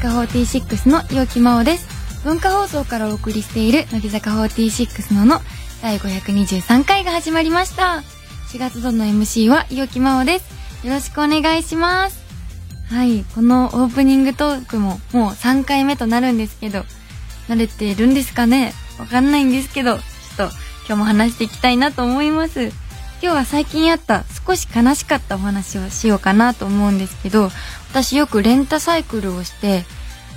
[0.00, 1.86] 坂46の陽木真央です。
[2.24, 5.40] 文化放送からお送りしている乃木坂46のの
[5.82, 8.02] 第523回が始まりました。
[8.48, 10.86] 4月度の MC は陽木真央です。
[10.86, 12.18] よろしくお願いします。
[12.88, 16.86] はい、このオープニングトークももう3回目となるんですけど、
[17.48, 18.72] 慣れてるんですかね？
[18.98, 20.54] わかんないんですけど、ちょっと
[20.86, 22.72] 今日も話していきたいなと思います。
[23.22, 27.50] 今日は最近あった少し悲しかったお話をしようかなと思うんですけど、
[27.90, 29.82] 私よくレンタサイクルをして、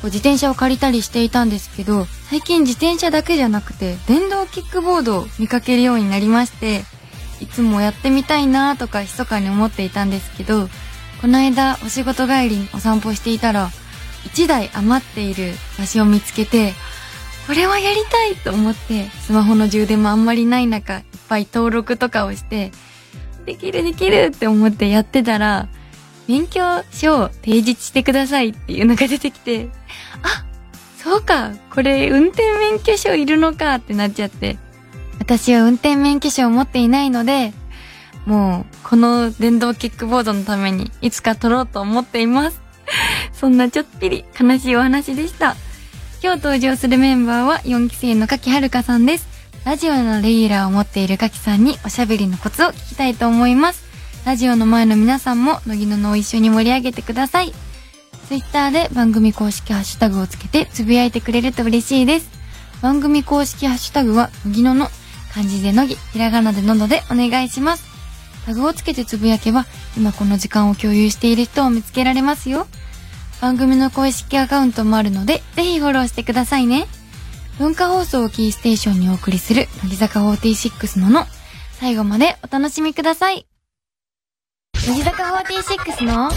[0.01, 6.83] こう自転車を借りたりしていたんですけど、最近自転車だけじゃなくて、電動キックボードを見かけるようになりまして、
[7.39, 10.67] いつもやってみたいなとか密かに思っていたんですけど、
[11.21, 13.70] この間お仕事帰りにお散歩していたら、
[14.25, 16.73] 1台余っている雑誌を見つけて、
[17.47, 21.01] これはやりたいと思って、スマホの充電もあんまりない中、
[21.34, 22.71] ぱい登録とかをして、
[23.45, 25.67] できるできるって思ってやってたら、
[26.27, 29.70] 免許証を提示してくださいっていうのが出てきて、
[30.21, 30.45] あ、
[30.98, 34.57] そうか、これ運転免許証いるのかってなっちゃって。
[35.20, 37.53] 私は運転免許証を持っていないので、
[38.25, 42.62] もう、この電動キックボードのためにいつか取ろうと思っています。
[43.34, 45.55] そんなちょっぴり悲しいお話でした。
[46.21, 49.32] 今日登場するメンバーは4期生の柿はるかさんです。
[49.65, 53.85] ラジオのレギュラーを持っている柿さんにおしゃべりのコツを聞きたいと思います。
[54.25, 57.53] ラジオの前の皆さんも、乃木ののを一緒に盛り上げてください。
[58.27, 62.29] ツイッターで番組公式ハッシュタグをつけてつぶやいてくれると嬉しいです。
[62.81, 64.89] 番組公式ハッシュタグは、乃木のの、
[65.34, 67.85] 漢字で乃木、ひらがなでののでお願いします。
[68.45, 72.67] タグをつけてつぶやけば、今この時間を共有している人を見つけられますよ。
[73.39, 76.85] 番組の公式アカウントもあるので、ぜひフォローしてくださいね。
[77.59, 81.25] 文化放送をキーステーションにお送りする、乃木坂46のの、
[81.74, 83.46] 最後までお楽しみください。
[84.88, 86.31] 乃木坂46の、の、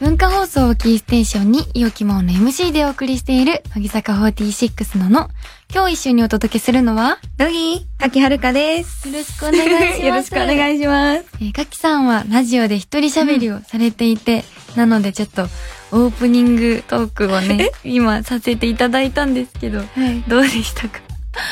[0.00, 5.30] 文化放送をキーステーションに、いおきまおの MC でお送りしている、乃木坂46のの、
[5.74, 9.08] 今日一緒にお届けするのは、乃木、柿はるかです。
[9.08, 10.02] よろしくお願いします。
[10.06, 11.24] よろしくお願いします。
[11.40, 14.44] えー、かきさんはラジオで一人喋りをされていて、
[14.76, 15.48] なのでちょっと
[15.90, 20.22] オープニングトークをね、今させていただいたんですけど、はい。
[20.28, 21.00] どうでしたか？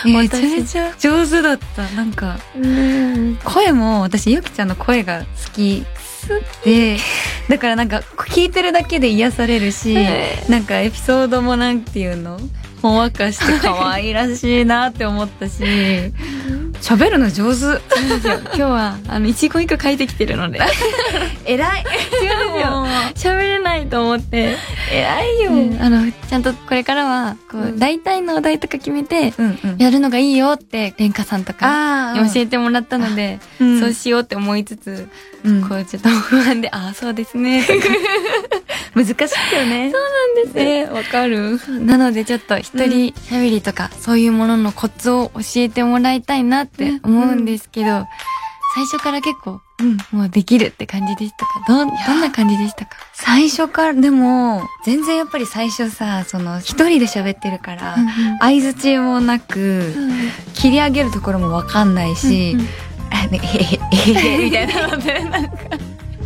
[0.04, 1.88] めちゃめちゃ上手だった。
[1.90, 3.38] なんか、うん。
[3.44, 5.84] 声も、私、ゆきちゃんの声が好き
[6.64, 6.98] で、
[7.48, 7.98] だからなんか、
[8.28, 9.94] 聞いてるだけで癒されるし、
[10.48, 12.38] なんかエピソードもなんていうの？
[12.86, 15.64] ほんわかして可愛らしいなって思ったし、
[16.80, 17.80] 喋るの上手。
[18.44, 20.60] 今日は、あの、一個一個書いてきてるので、
[21.44, 21.80] 偉い。
[21.80, 23.32] 違うんですよ。
[23.34, 24.56] 喋れないと思って、
[24.92, 25.50] 偉いよ。
[25.52, 29.76] うんあの、ちゃんとこれからは、こう、うん大体のお題とか決めて、うんうん。
[29.78, 35.08] やるのがいいよって、レンカさんとか、教えてもらったので、うんそうしようって思いつつ、
[35.44, 37.80] うんこう、ちょっと不安で、ああ、そうですね、と か
[38.96, 39.10] 難し
[39.52, 39.92] いよね。
[39.92, 40.86] そうなんですね。
[40.86, 41.60] わかる。
[41.84, 48.06] なのでちょっと一人喋りとか、そういうもののコツを教えてもらいたいなって思うんですけど、
[48.74, 49.98] 最初から結構、うん。
[50.10, 51.64] もうできるって感じでしたか？
[51.68, 52.96] どん、どんな感じでしたか？
[53.12, 57.96] 最初から、でも、全然やっぱり最初さ、その、一人で喋ってるから、
[58.40, 59.94] 相づちもなく、
[60.54, 62.56] 切り上げるところもわかんないし、
[63.12, 63.78] あねへへ
[64.12, 65.50] へへみたいなので、なんか、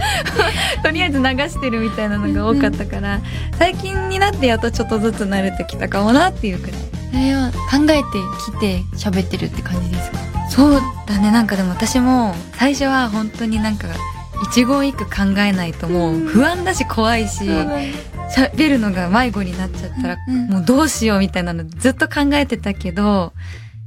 [0.83, 3.21] とりあえず流してるみたいなのが多かったから、
[3.59, 6.81] 最近になってやっとちょっとずつ慣れてきたかもなっていうくらい。
[7.11, 8.03] それは考えて
[8.53, 10.19] きて喋ってるって感じですか？
[10.49, 13.89] そうだね、なんかでも私も、最初は本当になんか、
[14.51, 17.45] 一言一句考えないともう不安だし怖いし、
[18.35, 20.47] 喋るのが迷子になっちゃったら、うん。
[20.49, 23.33] もうどうしようみたいなのずっと考えてたけど、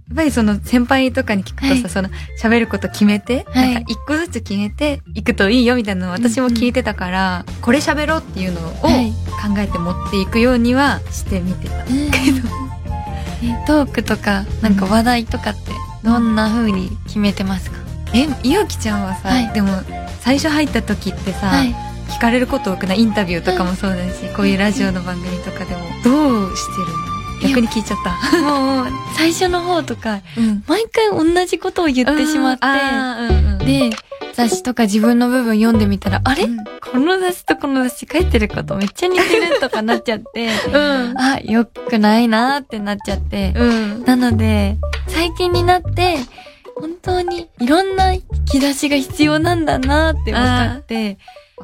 [0.09, 1.89] やっぱりその先輩とかに聞くとさ、はい。
[1.89, 2.09] その
[2.39, 3.73] 喋ること決めて、はい。
[3.73, 9.13] なんか一個ずつ決めていくといいよみたいなのを私も聞いてたから、これ喋ろうっていうのを考はい。
[9.59, 11.75] えて持っていくようにはしてみてた。
[11.85, 15.71] えトークとか、なんか話題とかって、
[16.03, 17.77] どんな風に決めてますか？
[18.13, 19.53] え、ゆうきちゃんはさ、はい。
[19.53, 19.69] でも
[20.19, 21.73] 最初入った時ってさ、はい。
[22.09, 22.99] 聞かれること多くない？
[22.99, 27.12] インタビューとかもそうだし、こういうラジオの番組とかでも、どうしてるの？
[27.47, 28.41] 逆に聞いちゃった。
[28.41, 30.63] もう、最初の方とか、うん。
[30.67, 33.91] 毎回同じことを言ってしまって、あーうんうん、で、
[34.33, 36.57] 雑誌とか自分の部分読んでみたら、あれ、うん
[36.93, 41.17] この雑誌とこの雑誌書いてることめっちゃ似てるとかなっちゃって、 うん。
[41.17, 44.03] あ、よくないなーってなっちゃって、うん。
[44.03, 46.17] なので、最近になって、
[46.75, 51.17] 本当にいろんな引き出しが必要なんだなーって分かって、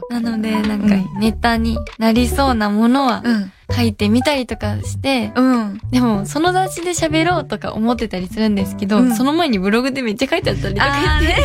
[0.09, 3.51] なので、なんかうんネタになりそうなものはうん。
[3.71, 5.81] 書いてみたりとかして、うん。
[5.91, 11.35] でも、その雑誌で喋ろうとか思ってたりするんですけど、うんその前にブログでめっちゃ書いてあったりとかあーね。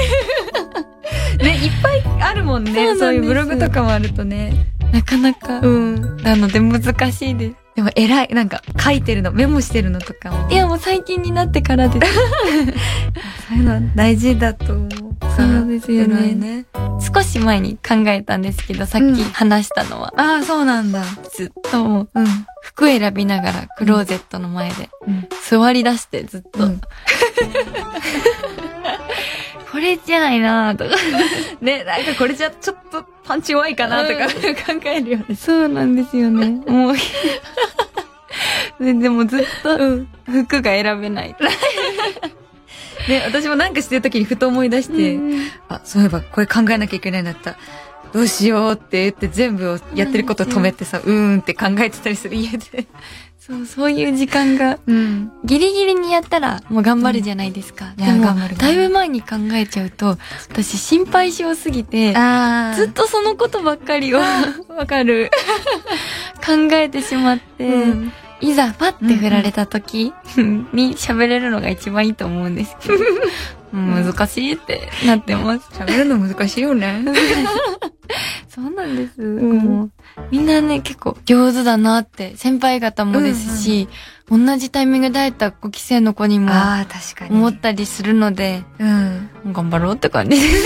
[1.43, 2.97] ね、いっぱいあるもんね。
[2.97, 4.67] そういうブログとかもあるとね。
[4.93, 6.17] なかなか、うん。
[6.19, 6.81] なので難
[7.13, 7.57] しいです。
[7.75, 8.29] でも偉い。
[8.33, 10.49] なんか書いてるの、メモしてるのとかも。
[10.51, 12.13] いや、もう最近になってからです。
[13.49, 14.89] そういうの大事だと思う。
[15.37, 16.65] そうですよね偉いね。
[17.01, 21.05] 少し前に考えたんですけど、さっき話したのは、ああ、そうなんだ。
[21.33, 22.27] ずっともう、うん。
[22.63, 25.29] 服選びながらクローゼットの前でうん。
[25.43, 26.81] 座り出してずっと、うん
[29.71, 30.95] これじゃないなとか。
[31.61, 35.35] ね、なんかこれじゃちょっとパンチ弱いかなとかうん考えるよね。
[35.35, 36.51] そうなんですよね。
[36.71, 36.95] もう、
[38.81, 39.77] ででもずっと
[40.31, 41.35] 服が選べない。
[43.09, 47.57] で、私もなんかしてる時にふと思い出して、うんあ、そういえばこれ考えなきゃいけないんだった。
[48.13, 52.87] どうしようって言って全部をやってること止めてさ、うーんって考えてたりする家で。
[53.41, 55.33] そう、そういう時間が、うん。
[55.45, 57.93] ギリギリにやったらもう頑張るじゃないですか。
[57.99, 60.17] いやでも頑張る、だいぶ前に考えちゃうと、
[60.49, 64.21] 私心配性すぎて、あずっとそのことばっかりを
[64.75, 65.31] わかる。
[66.47, 68.13] 考えてしまって、うん
[68.45, 70.13] いざパッて振られた時
[70.73, 73.05] に喋れるのが一番いいと思うんですけど、うん
[74.05, 75.69] 難しいってなってます。
[75.73, 77.03] 喋るの難しいよね。
[78.49, 79.21] そうなんです。
[79.21, 79.91] う
[80.31, 83.89] みんなね、結構上手だなって、先輩方もですし、
[84.31, 87.37] 同じタイミングで会えた5期生の子にもああ、確かに。
[87.37, 89.29] 思ったりするので、うん。
[89.53, 90.63] 頑張ろうって感じです。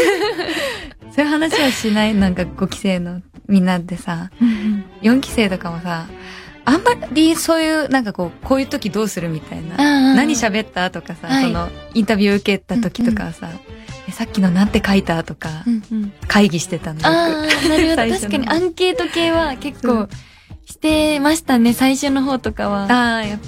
[1.16, 2.14] そういう話はしない？
[2.14, 4.30] なんか5期生のみんなでさ、
[5.00, 6.04] 4期生とかもさ、
[6.68, 9.76] あんまりそういう、なんかこう、こういう時どうするみたいな。
[9.76, 13.48] 何何喋ったとかさ、はいその、インタビュー受けた時とかはさ、
[14.08, 17.96] えさっきのなんて書いたとか、うんうん会議してたのなるほど。
[18.14, 20.08] 確かにアンケート系は結構うん
[20.66, 22.84] してましたね、最初の方とかは。
[22.90, 23.38] ああ、やっ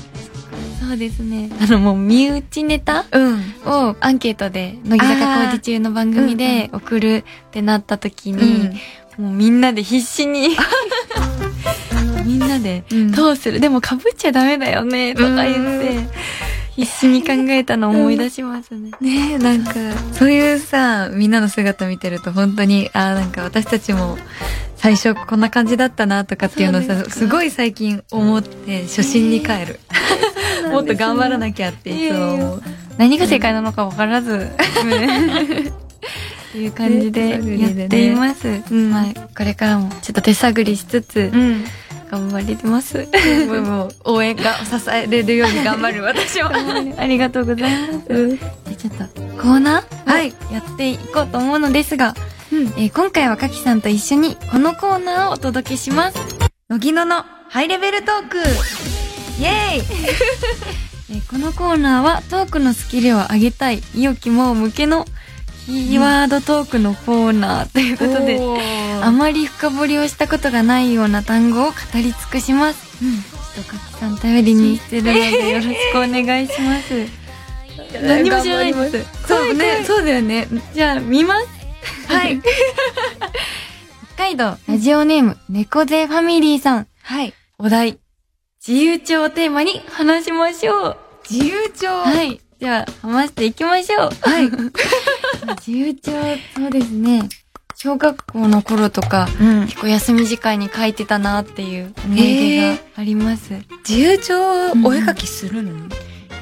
[0.80, 1.50] そうですね。
[1.60, 3.54] あのもう身内ネタぱ、うん。
[3.66, 8.70] をアンケートで、乃木坂工事中の番組で送るってなった時に、
[9.18, 10.56] もうみんなで必死に、 み
[12.44, 13.60] んなで、うんどうする？
[13.60, 15.98] でも被っちゃダメだよね、とか言って、
[16.76, 18.90] 必死に考えたのを思い出しますね。
[19.00, 19.72] ねえ、なんか、
[20.12, 24.18] そういうさ、みんなの姿見てると本当に、ああ、なんか私たちも
[24.76, 29.80] 最初こんな感じだったなとかっていうのをさ、すごい最近思って初心に帰る。
[30.70, 31.38] もっと頑張ら。
[31.38, 32.62] なきゃっていつも思う。
[32.98, 34.48] 何が正解なのか分からず、
[36.50, 38.48] っていう感じでねやっています。
[38.70, 39.04] うんまあ、
[39.36, 41.64] これからもちょっと手探りしつつ、うん。
[42.10, 43.06] 頑張ります。
[43.62, 46.50] もう応援が支えれるように頑張る 私は。
[46.98, 48.00] ありがとうございます。
[48.08, 48.44] うんで
[48.76, 50.34] ちょっとコーナーはい。
[50.52, 52.14] やっていこうと思うのですが、
[52.52, 52.62] うん。
[52.76, 56.18] えー今回はかきさんと一緒にこのコーナーをお届けします。
[56.68, 59.82] 乃木野のハイレベルトークイェーイ
[61.10, 65.06] えーこのコーナーはトークのスキルを上げたい、意をきも向けの
[65.66, 68.38] キーワードトークのコーナーということで、
[69.02, 73.04] ああまり深掘りをしたことがないような単語を語り尽くします。
[73.04, 77.06] うんちょっとかきさん頼りにしてるのでよろしくお願いします。
[78.00, 79.26] 何も知らないです。
[79.26, 80.46] そうね、そうだよね。
[80.72, 81.48] じゃあ見ます。
[82.06, 82.40] はい。
[84.14, 86.86] 北海道ラジオネーム猫背ファミリーさん。
[87.02, 87.34] はい。
[87.58, 87.98] お題。
[88.66, 90.96] 自由帳をテーマに話しましょう。
[91.28, 91.88] 自由帳？
[91.88, 92.40] はい。
[92.58, 94.10] では、話していきましょう。
[94.20, 94.50] はい。
[95.66, 96.12] 自由帳、
[96.56, 97.28] そうですね。
[97.76, 99.60] 小学校の頃とか、うん。
[99.66, 103.54] 結構休み時間に書いてたなっていう思い出があります。
[103.88, 105.72] 自由帳、お絵描きするの、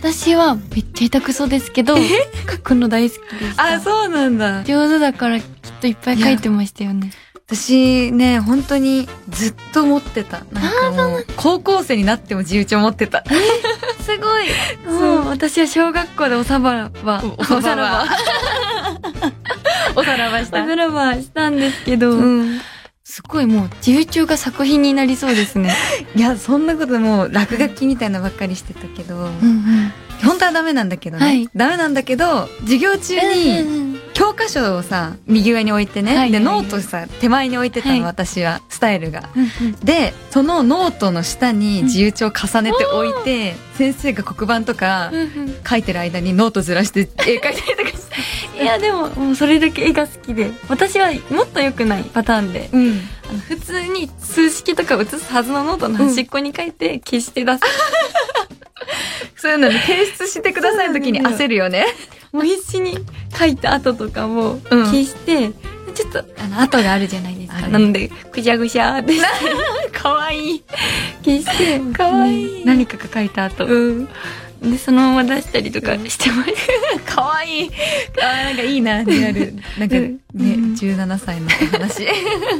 [0.00, 3.64] 私はめっちゃ下手くそですけど、書くの大好きでした。
[3.74, 4.64] あ、そうなんだ。
[4.64, 5.46] 上手だからきっ
[5.80, 7.12] といっぱい書いてましたよね。
[7.50, 10.44] 私ね、本当にずっと持ってた。
[10.52, 13.24] なんかもう、高校生になっても自由帳持ってた。
[14.02, 14.44] すごい
[14.84, 18.06] そう私は小学校でおさばば、おさばば
[19.96, 22.60] おさらばしおさらばしたんですけど、うん。
[23.04, 25.74] すごいもう自由帳が作品になりそうですね。
[26.14, 31.24] いや、そんなこともう落書きみたいなばっかりしてたけど、ん本当はダメなんだけどね。
[31.24, 33.88] はいダメなんだけど、授業中に、に、
[34.18, 36.10] 教科書をさ、右上に置いてね。
[36.10, 39.30] で、はいはいはいノートさ、手前に置いてたの、はい私は、スタイルが。
[39.37, 45.12] うんうんで、そのノートの下に自由帳を重ねて置いて、先生が黒板とか
[45.68, 48.08] 書いてる間にノートずらして絵描いたりとかし
[48.56, 48.58] て。
[48.60, 53.00] いやでももうそれだけ絵が好きで私はもっと良くないパターンでうん。
[53.30, 57.60] あの普通に数式とか写すはずのノートの端っこに書いて消して出す、
[59.37, 61.87] そういうのに提出してくださいの時に焦るよね。
[62.32, 62.99] もう必死に
[63.38, 64.61] 書いた後とかもうん。
[64.87, 65.50] 消して、
[65.94, 67.68] ちょっとあの後があるじゃないですか。
[67.68, 69.14] なのでぐしゃぐしゃーって
[69.99, 70.62] かわいい。
[71.25, 72.61] 消してかわいい。
[72.61, 72.66] うん。
[72.66, 74.08] 何かが書いた後、うん。
[74.61, 76.50] でそのまま出したりとかしてます、
[77.14, 77.70] かわいい。
[78.20, 82.08] あなんかいいなリアルなんかね、うん、17歳の話。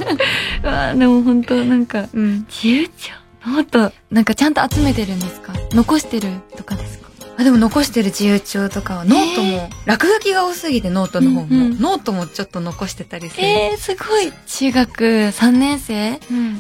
[0.63, 3.11] あでも本当なんか、うん、自由帳
[3.47, 3.93] ノート。
[4.13, 5.53] なんかちゃんと集めてるんですか？
[5.73, 7.08] 残してるとかですか？
[7.39, 13.47] あでも残してる自由帳とかはノートも、落書きが多すぎてノートの方も、うんうん、ノートもちょっと残してたりする。
[13.47, 16.19] えー、すごい中学3年生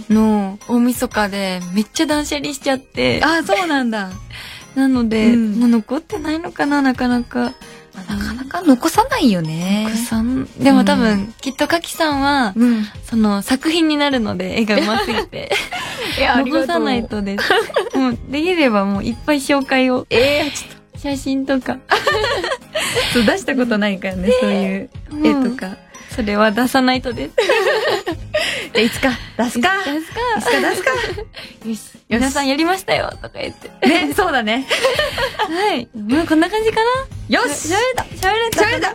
[0.08, 3.20] の大晦日でめっちゃ断捨離しちゃって。
[3.24, 4.10] あ、そうなんだ。
[4.76, 7.54] なので、うん、もう残ってないのかな、なかなか。
[8.08, 9.84] なかなか残さないよね。
[9.88, 10.44] 残さん。
[10.58, 15.50] でも多分、うん、きっとかきさんは、うん、その作品になるので、絵が上手すぎて。
[16.18, 17.96] いや、残さないとです。
[17.96, 20.06] もう、できればもういっぱい紹介を。
[20.10, 20.78] ええー、ちょっと。
[21.00, 21.78] 写真とか。
[23.12, 24.90] そう、出したことないからね、そういう
[25.24, 25.76] 絵とか。
[26.10, 27.30] それは出さないとで
[28.74, 28.80] す。
[28.80, 29.10] いつか？
[29.36, 30.90] 出すか出すかいつか出すか？
[31.68, 31.80] よし。
[32.08, 33.70] 皆さんやりましたよとか言って。
[33.86, 34.66] ね、そうだね。
[35.38, 35.88] はい。
[35.94, 37.17] もうこんな感じかな？
[37.28, 37.68] よし。
[37.68, 38.02] 喋れた。
[38.04, 38.62] 喋れた。
[38.62, 38.92] 喋れた。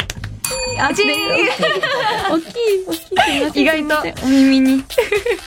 [0.80, 3.62] あちー大きい、大きい。
[3.62, 4.26] 意外と。
[4.26, 4.84] お耳に。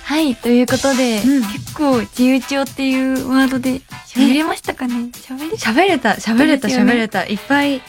[0.04, 5.10] はい、ということで、うん、結構自由帳っていうワードで喋れましたかね？
[5.12, 6.10] 喋れた。
[6.12, 7.82] 喋れた喋れたいっぱい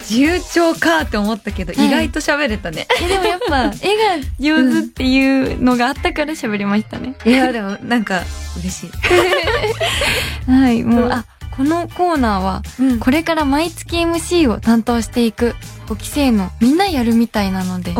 [0.00, 2.88] 自由帳かって思ったけど、意外と喋れたね。
[3.08, 7.14] でもやっぱ、絵が上手っていうのがあったから喋りましたね。
[7.24, 8.22] いや、でもなんか、
[8.58, 8.90] 嬉しい。
[10.50, 11.24] はい、もう、あ、
[11.60, 12.62] このコーナーは、
[13.00, 15.54] これから毎月 MC を担当していく
[15.88, 17.98] 5期生のみんなやるみたいなので、で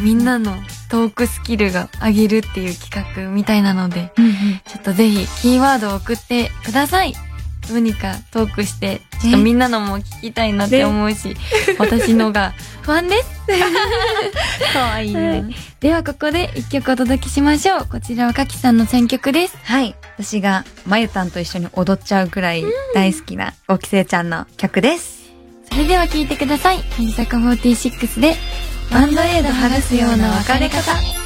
[0.00, 0.54] みんなの
[0.88, 4.12] トークスキルが上げるっていう企画みたいなので、
[4.68, 7.14] ちょっとぜひキーワードを送ってください。
[7.68, 11.36] どうにかトークして、ちょっとみんなのも聞きたいなって思うし、
[11.78, 13.30] 私のが不安です。
[14.72, 17.86] かわいいね、はい、ではここで一曲お届けしましょう。
[17.86, 19.58] こちらはかきさんの選曲です。
[19.62, 19.94] はい。
[20.16, 25.30] 私がまゆたんと一緒に踊っちゃうくらい大好きなごきせいちゃんの曲です。
[25.70, 26.78] それでは聴いてください。
[26.98, 28.34] 乃木坂46で、
[28.90, 31.19] バンドエイド剥がすような別れ方。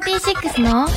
[0.00, 0.88] 46の、の、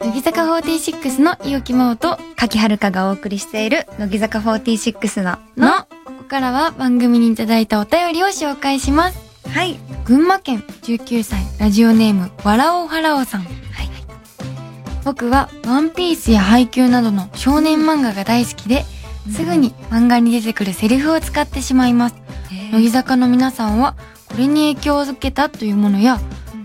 [0.00, 9.18] 乃木坂46の伊き真央と柿遥香がお送りしている乃木坂46の、の、ここからは番組にいただいたお便りを紹介します。
[9.48, 9.78] はい。
[10.04, 13.42] 群馬県19歳ラジオネームわらおはらおさん。
[13.42, 13.50] はい。
[15.04, 18.84] 僕はワンピースや配給などの少年漫画が大好きで、
[19.30, 22.16] すぐに漫画に出てくるセリフを使ってしまいます。
[22.72, 23.94] 乃木坂の皆さんは
[24.28, 26.18] これに影響を受けたというものや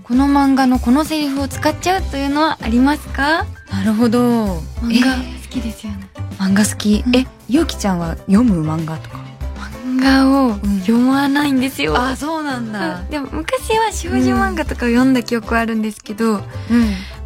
[0.10, 3.46] この漫画のこのセリフを使っちゃうというのはありますか？
[3.72, 4.56] なるほど。
[4.82, 7.28] 漫画好きですよね、漫画好き、うん、え？
[7.48, 9.20] ゆうきちゃんは読む漫画とか？
[9.94, 16.42] 漫画を読まないんですよ、うん、あそうなんだ、でも昔は少女漫画とか読んだ記憶はあるんですけど、うん、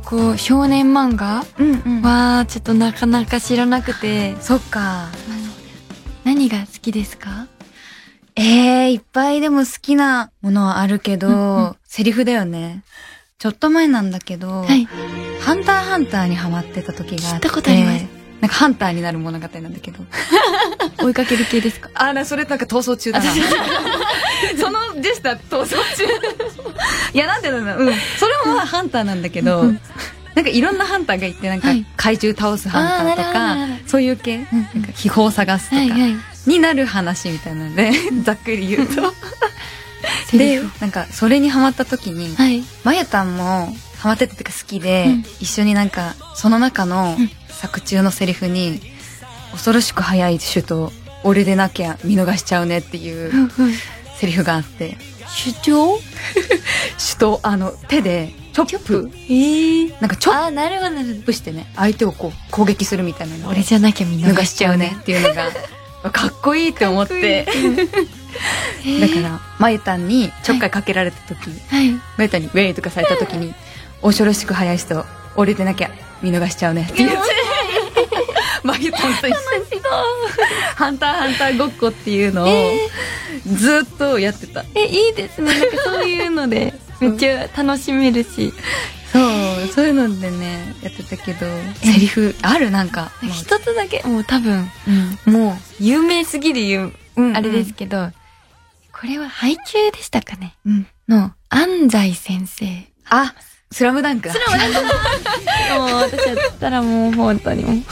[0.03, 1.45] こう少年漫画
[2.05, 5.07] はちょっとなかなか知らなくて、そっか。
[6.25, 7.47] 何が好きですか？
[8.35, 12.83] ええー、いっぱいでも好きなものはあるけど、うんうん、セリフだよね。
[13.37, 14.85] ちょっと前なんだけど、はい、
[15.41, 17.49] ハンターハンターにハマってた時があって。
[17.49, 18.05] たことあります。
[18.41, 19.99] なんかハンターになる物語なんだけど。
[21.03, 21.89] 追いかける系ですか？
[21.95, 23.25] あ、な、それなんか逃走中だな。
[24.59, 26.03] そのジェスター逃走中。
[27.13, 27.87] いや、なんていうんだろう。
[27.87, 27.93] うん。
[28.17, 33.55] それもまあハンターなんだけど、なんかいろんなハンターがいて、なんか怪獣倒すハンターとか、
[33.87, 37.91] そういう系、なんか秘宝を探すとか、はいはいになる話みたいなので
[38.23, 39.13] ざっくり言うと。
[40.37, 47.15] でなんかそれにハマった時に、はい、まゆたんもハマってたってか好きで、うん、一緒になんかその中の
[47.49, 48.81] 作中のセリフに
[49.53, 50.91] 「恐ろしく速い首都
[51.23, 53.31] 俺でなきゃ見逃しちゃうね」っていう
[54.17, 54.97] セリフがあって。
[55.33, 55.99] 主張？
[56.97, 59.11] 首都あの手でチョップ。
[59.29, 60.35] ええなんかチョッ
[61.25, 61.33] プ。
[61.33, 65.49] してね相手をこう攻撃するみたいなの俺じゃなきゃ見逃しちゃうねっていうのが
[66.11, 67.45] かっこいいって思って。
[67.45, 73.53] だからまゆたんにちょっかいかけられた時、はい、まゆたんに「ウェイ!」とかされた時に
[74.01, 75.05] 「恐ろしく速い人
[75.35, 75.91] 俺でなきゃ
[76.21, 77.17] 見逃しちゃうね」って言って。
[78.63, 79.35] まゆたんと一緒
[79.75, 79.81] に
[80.75, 82.71] 「ハンターハンターごっこ」っていうのを
[83.45, 84.63] ずっとやってた。
[84.73, 85.53] えいいですね。
[85.53, 88.53] なんかそういうのでめっちゃ楽しめるし
[89.13, 92.71] そうそういうのでねやってたけどセリフある？
[92.71, 94.67] なんか一つだけもう多分、
[95.25, 98.07] うん、もう有名すぎる言う、うん、あれですけど、
[98.91, 100.87] ここれは配給でしたかねうん。
[101.09, 102.65] の、安西先生。
[103.09, 103.35] あ、
[103.69, 104.35] スラムダンクだ。
[105.77, 107.83] もう私やったらもう本当にもう。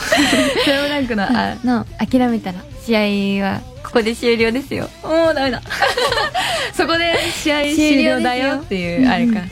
[0.64, 2.96] スラムダンクの、あ、の、諦めたら、試
[3.42, 4.90] 合はここで終了ですよ。
[5.04, 5.62] もうダメだ。
[6.74, 9.40] そこで試合終終了だよ了だよっていう、あれか。
[9.42, 9.52] うん。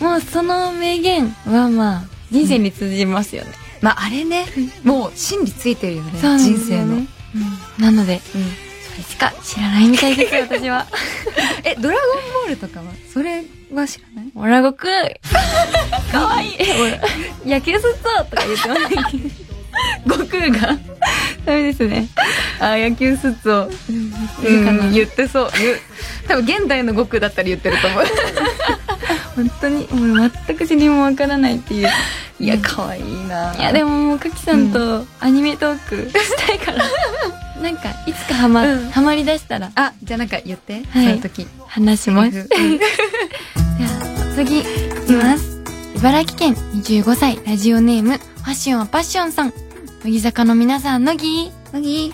[0.00, 3.50] もうその名言はまあ、人生に通じますよね。
[3.80, 4.46] まあ、あれね、
[4.84, 6.12] もう真理ついてるよね。
[6.20, 6.58] そうなん人生の。
[6.58, 7.06] ですよね
[7.78, 8.42] なので、うん。
[8.92, 10.86] それしか知らないみたいですよ、 私は。
[11.64, 14.30] え、ドラゴンボールとかはそれは知らない？
[14.34, 14.86] オラゴく
[16.12, 16.56] かわいい。
[17.48, 17.98] 野球すっぞ
[18.30, 19.02] とか言ってますけど。
[20.06, 20.78] 悟空が
[21.46, 22.06] ダメですね。
[22.60, 23.70] あ、野球スーツを、
[24.42, 25.50] 言うかな言ってそう。
[25.58, 25.78] 言う。
[26.28, 28.04] 多分現代の悟空だったら言ってると思う。
[29.34, 31.88] 本当に、もう全く知りもわからないっていう。
[32.40, 36.84] いや、可愛いないや、でももう、かきさんとアニメトークしたいから。
[37.62, 40.82] なんか、いつかハマ、うんハマりだしたらあ、じゃあなんか言って。
[40.90, 41.46] はいその時。
[41.66, 42.38] 話します。
[42.38, 44.64] うんじゃあ、次、い
[45.06, 45.60] きます。
[45.96, 49.52] 茨城県25歳、ラジオネーム、ファッションはパッションさん。
[50.04, 51.52] 乃木坂の皆さん、乃木。
[51.72, 52.12] 乃木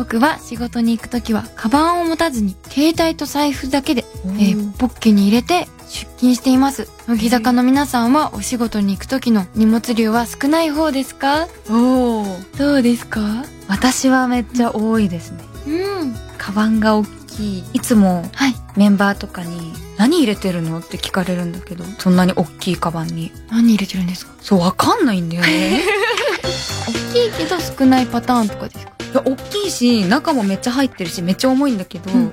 [0.00, 6.88] 僕は仕事に行くときは、カバンを持たずに、携帯と財布だけで、おえーーポッケに入れて出勤しています。
[7.06, 11.48] 乃木坂の皆さんは、お仕事に行くときの荷物量は少ない方ですか？
[11.68, 13.44] おーどうですか？
[13.68, 15.44] 私はめっちゃ多いですね。
[15.66, 16.14] うん。
[16.38, 17.64] カバンが大きい。
[17.74, 18.54] いつもはい。
[18.76, 20.78] メンバーとかに、何入れてるの？
[20.78, 23.32] って聞かれるんだけど、そんなに大きいカバンに。
[23.50, 24.32] 何入れてるんですか？
[24.40, 25.82] そう、わかんないんだよね。
[26.88, 28.92] 大きいけど少ないパターンとかですか？
[28.98, 32.32] いや、大きいし、中もめっちゃ入ってるし、めっちゃ重いんだけど、うん。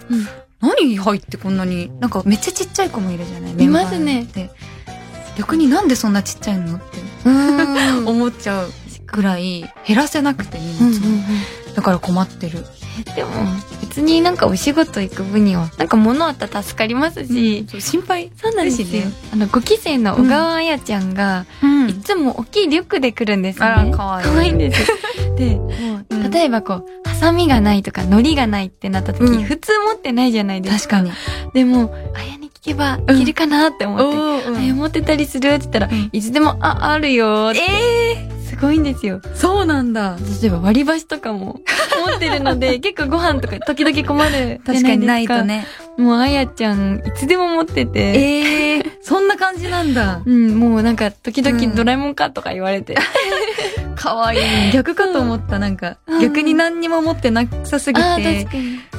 [0.60, 3.64] 何入ってこんなに、なんかめっちゃちっちゃい子もいるじゃない？
[3.64, 4.50] いますねメンバーって。
[5.38, 7.30] 逆になんでそんなちっちゃいのってう
[8.02, 8.08] ん。
[8.10, 8.72] 思っちゃう
[9.06, 11.24] ぐらい、減らせなくて荷物、うんうんうん
[11.78, 12.66] だから困ってる。
[13.16, 13.30] でも、
[13.82, 18.32] 別になんかお仕事行く分には、なんか物あったら助かりますし、そう心配。
[18.42, 18.88] そうなんですよ。
[19.32, 23.66] あの、5期生の小川彩ちゃんが、うんいつも大きいリュックで来るんですね。
[23.68, 24.98] あらかわいいかわいいんですよ。
[25.38, 25.60] で、
[26.30, 30.98] 例えばこう、ハサミがないとか、糊がないってなった時、うん普通持ってないじゃないですか。
[30.98, 31.54] 確かに。
[31.54, 37.62] でも、あやに聞けば、うん着るかなって思って、おあや持ってたりするって言ったら、うんいつでも、あ、あるよって。
[37.62, 39.20] えすごいんですよ。
[39.20, 40.18] ー、そうなんだ。
[40.42, 41.60] 例えば割り箸とかも
[42.08, 44.62] 持ってるので、 結構ご飯とか時々困る。
[44.66, 45.44] 確かにないと。
[45.44, 45.66] ね。
[45.98, 48.00] もうあやちゃん、いつでも持ってて。
[48.00, 50.22] えー、そんな感じなんだ。
[50.26, 52.96] うん、もうなんか、時々うんドラえもんかとか言われて。
[53.96, 54.72] かわいい。
[54.72, 55.58] 逆かと思った。
[55.58, 58.48] なんか、うん逆に何にも持ってなさすぎて。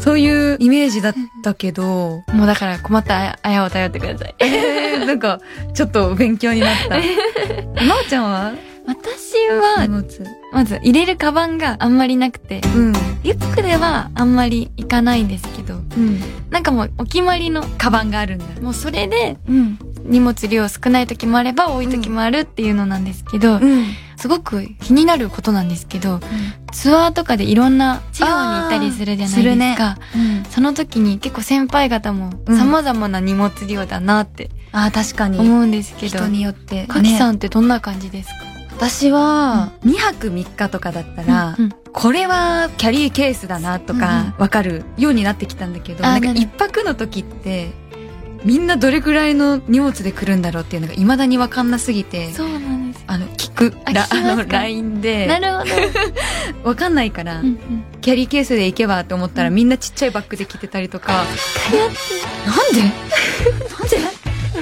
[0.01, 4.35] そういうイメージだったけど、もうだから困ったあやを頼ってください。
[4.39, 5.41] えー、なんか、
[5.75, 6.97] ちょっと勉強になった。
[7.85, 8.53] まおちゃんは？
[8.89, 10.03] 私荷は、物。
[10.51, 12.93] まず入れるカバンがあんまりなくて、うん。
[13.23, 16.19] リュックではあんまりいかないんですけど、うん。
[16.51, 18.47] なんかもうお決まりの、カバンがあるんだ。
[18.63, 19.79] もうそれでうん。
[20.05, 23.87] 荷物量少ない時もあれば多い時もあるっていうのなんですけど、うん。
[24.17, 26.21] すごく気になることなんですけど、
[26.73, 29.99] ツアーとかでいろんな地方に行ったりするじゃないですか。
[30.17, 30.45] うん。
[30.51, 35.39] その時に結構先輩方もうん様々な荷物量だなってああ、確かに。
[35.39, 36.87] 思うんですけど、人によって。
[36.87, 37.35] かきさん。
[37.35, 38.35] んってどんな感じですか、
[38.79, 47.71] 私は、2泊3日とかだったら、うんこれはキャリーケースだなとか、わかるようになってきたんだけど、なんかあーなる一泊の時って、
[48.45, 53.05] みんなどれくらいの荷物で来るんだろうっていうのが未だにわかんなすぎて、そうなんです。
[53.09, 55.65] あの、聞く、あらあの、LINE で、なるほ
[56.63, 56.63] ど。
[56.71, 57.85] わかんないから、うんうん。
[58.01, 61.25] キャリーケースで行けばって思ったら、みんなちっちゃいバッグで来てたりとか、
[61.75, 61.91] なん
[62.77, 62.93] で？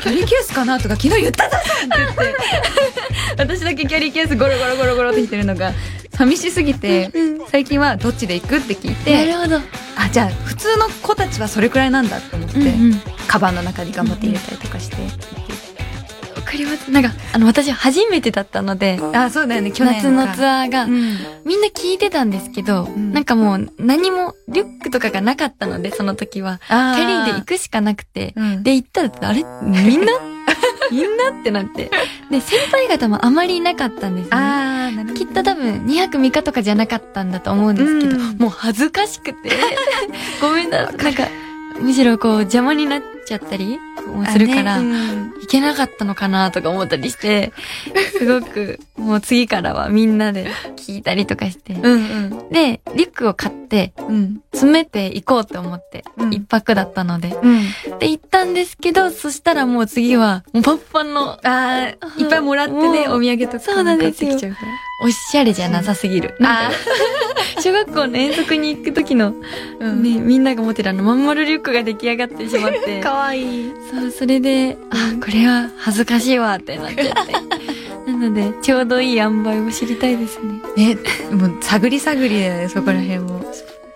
[0.01, 2.35] キャリーケースかなとか昨日言ったじゃんって言って、
[3.39, 5.73] 私だけキャリーケースゴロゴロゴロゴロってしてるのが、
[6.13, 7.11] 寂しすぎて、
[7.51, 9.57] 最近はどっちで行くって聞いなて、るほど。
[9.57, 13.01] あ、じゃあ普通の子たちはそれくらいなんだって思って、うんうん。
[13.29, 14.97] カバンの中に頑張って入れたりとかして。
[16.47, 16.91] わかります。
[16.93, 21.19] なんか、あの、私初めてだったので、あ、そうだよね、去年夏のツアアーが、うん。
[21.45, 23.13] みんな聞いてたんですけど、ん。
[23.13, 26.59] なんかもう何もリュックとかがなかったので、その時は。
[26.59, 29.45] キキャリーで行くしかなくて、うん、で、行ったら、あれ？
[29.63, 30.13] みんな？
[30.93, 31.91] みんなってなって。
[32.31, 34.31] で、先輩方もあまりいなかったんですね。
[34.31, 38.39] あー、なるほどきっと多分2泊3日とかじゃなかったんだと思うんですけど、うん。
[38.39, 39.51] もう恥ずかしくて、
[40.41, 41.27] ごめんな、なんか、
[41.81, 47.53] むしろこう邪魔になっちゃったりもするから、あねうんいけなかったのかなとか思ったりして、
[48.19, 51.75] すごく、もう次からはみんなで聞いたりとかして。
[51.75, 54.07] うんで、リュックを買って、うん。
[54.07, 54.41] うん。
[54.53, 57.37] 詰めていこうと思って、うん一泊だったので。
[57.43, 57.99] うん。
[57.99, 64.73] で、行ったんですけど、そしたらもう次は、もうパンパンの、あーいっぱいもらってね、お土産とかそうなんですよ買ってきちゃうから。
[65.05, 66.35] おしゃれじゃなさすぎる。
[67.61, 69.35] 小学校の遠足に行く時の、
[69.81, 73.01] うんね、みんなが持ってるあのまん丸リュックが出来上がってしまって。
[73.03, 73.73] かわいい。
[73.91, 77.33] そう、それで、あ、これは恥ずかしいわってなっちゃって。
[78.11, 80.39] なので、ちょうどいい塩梅を知りたいです
[80.77, 80.95] ね。
[80.95, 80.99] ね、
[81.33, 83.45] もう探り探りだよね、そこら辺も。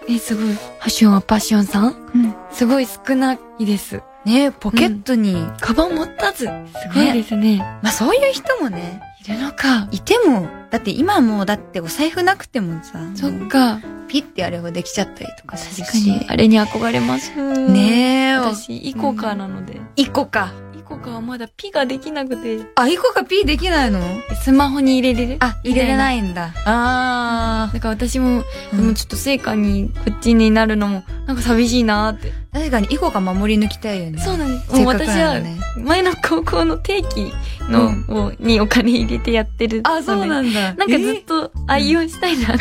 [0.09, 0.46] え、すごい。
[0.46, 1.94] ファッションはパッションさん？
[2.14, 2.35] うん。
[2.52, 4.00] すごい少ないです。
[4.24, 6.46] ね、ポケットに、カバン持たず。
[6.46, 6.50] す
[6.94, 7.59] ごいですね。
[7.83, 9.88] まあそういう人もね、いるのか。
[9.90, 13.80] いても、だって今もうだってお財布なくてもさ、そっか。
[14.09, 16.26] ピッてやればできちゃったりとかする確かにし。。
[16.28, 17.33] あれに憧れます。
[17.37, 19.80] ねえ、私、イコカなので。
[19.96, 20.52] イコか。
[20.90, 22.66] イコカはまだピができなくて。
[22.74, 24.00] あ、イコか P できないの？
[24.42, 25.37] スマホに入れれる？
[25.38, 26.53] あ、入れれないいんだ。
[26.66, 28.76] あだから私も、ー。
[28.76, 32.33] でもちょっと成果に、こっちになるのも、なんか寂しいなーって。
[32.53, 34.18] 確かにイコか守り抜きたいよね。
[34.20, 34.72] そうなんです。
[34.74, 35.40] もう私は
[35.79, 37.33] 前の高校の定期
[37.68, 39.83] の、をにお金入れてやってる。
[39.85, 40.74] あ、そうなんだ。
[40.74, 42.57] なんかずっと愛用したいな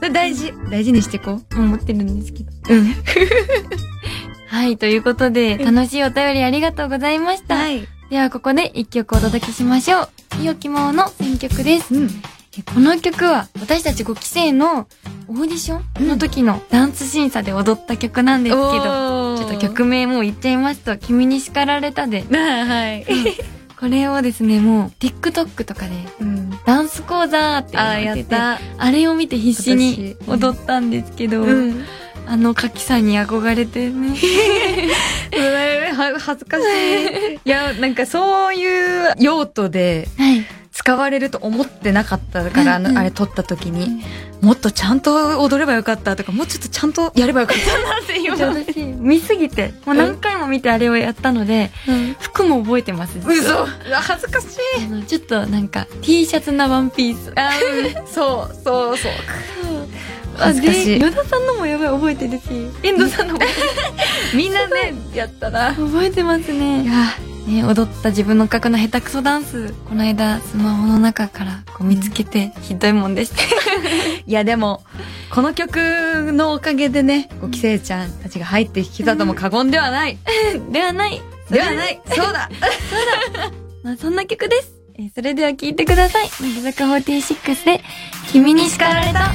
[0.10, 0.54] 大事。
[0.70, 2.50] 大事にしてこ思ってるんですけど。
[2.70, 2.74] う。
[2.74, 2.94] うん。
[4.48, 7.56] はい、ということで、楽しいお便りありがとうございました。
[7.56, 7.86] はい。
[8.08, 10.08] では、ここで一曲お届けしましょ
[10.38, 10.42] う。
[10.42, 11.94] いよきまおの選曲です。
[11.94, 12.08] うん。
[12.58, 14.88] えこの曲は、私たち5期生の
[15.28, 23.06] オーディションの時のダンス審査で踊った曲なんですけど、ちょっと曲名もう言っちゃいますと、君に叱られたで、 はい。
[23.78, 26.50] これをですね、もう TikTok とかで、うん。
[26.64, 28.84] ダンス講座ってあー、言ってて、やった。
[28.84, 31.84] あれを見て必死に踊ったんですけど、うん。
[32.30, 34.14] あのカキさんに憧れてね。
[35.98, 37.34] は恥ずかしい。
[37.44, 40.44] いや、なんかそういう用途ではい。
[40.70, 44.04] 使われると思ってなかったから、あうんうんの、あれ撮った時に、
[44.40, 48.36] もっとちゃんと踊ればよかったとか、もうちょっとちゃんとやればよかったなって今。
[48.36, 51.72] 私、 見すぎて、もう何回も見てあれをやったので、
[52.20, 53.18] 服も覚えてます。
[53.18, 55.02] 実嘘は恥ずかしい。
[55.06, 57.32] ちょっとなんか T シャツなワンピース。
[57.34, 57.50] あ
[58.06, 59.12] そう、そう、そう。
[60.38, 62.44] あ、恥ずかしい田さんのもやばい覚えてるし、
[62.82, 63.40] 遠藤さんのも
[64.34, 65.74] みんなね、やったな。
[65.74, 66.84] 覚えてますいね。
[66.84, 66.92] や、
[67.46, 73.42] ね、踊った自分の格の下手くそダンス、この間スマホの中からこう見つけて、ひどいもんでした。
[74.26, 74.82] いやでも、
[75.30, 80.18] この曲のおかげでね、ご期生ちゃんたちが入ってきたとも過言 ではない。
[80.70, 81.22] ではない。
[81.50, 82.00] ではない。
[82.14, 82.50] そうだ。
[83.82, 84.72] まあ、そんな曲です。
[84.98, 86.28] えーそれでは聴いてください。
[86.40, 87.80] 乃木坂46で、
[88.32, 89.30] 君に叱られた。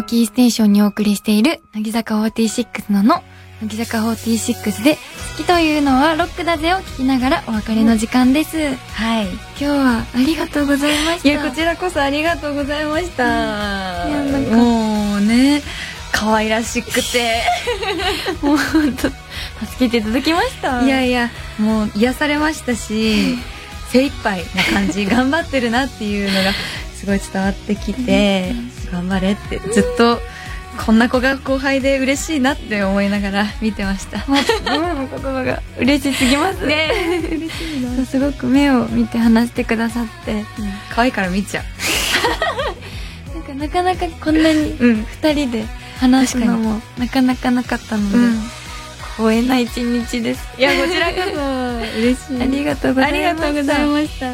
[0.00, 3.22] をキーステーションにお送りしている、乃木坂46のの、
[3.60, 4.98] 乃木坂46で、好
[5.36, 8.56] きというのはロックだぜを聞きながらお別れの時間です。
[8.74, 9.26] はい。
[9.26, 11.28] 今日はありがとうございました。
[11.28, 13.24] いや、こちらこそありがとうございました。
[14.08, 15.62] いやなんかもうね、
[16.12, 17.42] 可愛らしくて。
[18.40, 19.14] もう本当助
[19.78, 20.82] けていただきました。
[20.82, 23.38] いやいや、もう癒されましたし、
[23.90, 26.52] 精一杯な感じ、頑張ってるなっていうのが
[26.94, 28.54] すごい伝わってきて、
[28.90, 30.18] 頑張れってずっと、
[30.84, 34.18] こんな子が後輩で嬉しいなって思いながら 見てました。
[34.26, 36.66] もう今の言葉が嬉しすぎます。
[36.66, 36.90] ね
[37.30, 38.06] 嬉しいな。
[38.06, 40.44] すごく目を見て話してくださって、
[40.94, 41.62] 可愛いから見ちゃ
[43.52, 44.76] なんかなかなかこんなに。
[45.22, 45.64] 二人で
[45.98, 48.18] 話すのもなかなかなかったので、
[49.16, 50.48] 光栄な一日です。
[50.56, 52.42] いや、こちらこそ嬉しい。
[52.42, 53.34] ありがとうござい
[53.86, 54.32] ました。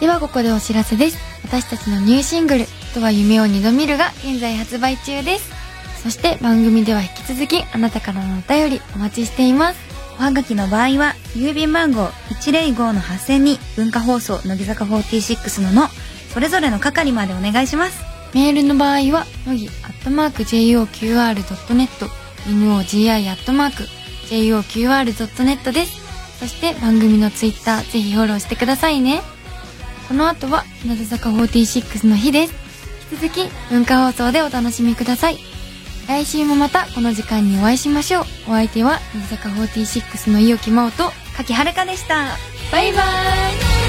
[0.00, 1.18] ではここでお知らせです。
[1.44, 5.50] 私たちのニューシングル、とは夢を二度見るが現在発売中です。
[6.02, 9.78] そして番組では引き続きあなたからのお便りお待ちしています。
[10.18, 12.06] おはがきの場合は、郵便番号
[12.40, 15.88] 105-8000に文化放送乃木坂46のの、
[16.32, 18.02] それぞれの係までお願いします。
[18.32, 22.08] メールの場合は、乃木アットマーク JOQR.net、
[22.46, 23.82] NOGI アットマーク
[24.30, 26.38] JOQR.net です。
[26.40, 29.20] そして番組のツイッターぜひフォローしてくださいね。
[30.08, 32.65] この後は、日向坂46の日です。
[33.10, 35.38] 続き文化放送でお楽しみください。
[36.08, 38.24] 来週もまたこの時間にお会いしましょう。
[38.48, 42.36] お相手は乃木坂46の伊予木真央と柿原でした。
[42.72, 43.85] バイバイ。